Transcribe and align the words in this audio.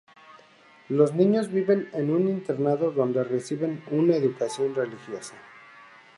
Los 0.89 1.13
niños 1.13 1.49
viven 1.51 1.87
en 1.93 2.09
un 2.09 2.27
internado 2.27 2.89
donde 2.89 3.23
reciben 3.23 3.83
una 3.91 4.15
educación 4.15 4.73
religiosa. 4.73 5.35